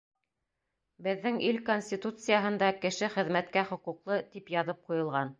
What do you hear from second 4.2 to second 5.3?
тип яҙып ҡуйылған.